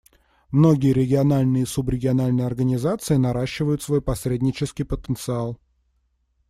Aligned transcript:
Многие 0.49 0.93
региональные 0.93 1.61
и 1.61 1.65
субрегиональные 1.67 2.47
организации 2.47 3.17
наращивают 3.17 3.83
свой 3.83 4.01
посреднический 4.01 4.83
потенциал. 4.83 5.59